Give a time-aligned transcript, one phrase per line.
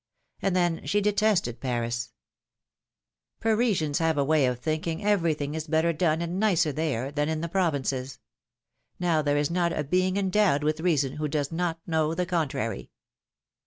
[0.41, 2.11] And then, she detested Paris;
[3.39, 7.39] Parisians have a way of thinking everything is better done and nicer there, than in
[7.41, 8.17] th provinces;
[8.99, 12.89] now, there is not a being endowed with reason wdio does not know the contrary!